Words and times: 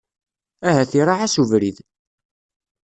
Ahat 0.67 0.91
iraε-as 0.99 1.35
ubrid. 1.41 1.77